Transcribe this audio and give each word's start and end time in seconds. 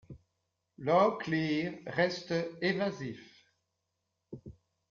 Locklear 0.79 1.77
reste 1.85 2.57
évasif... 2.59 3.45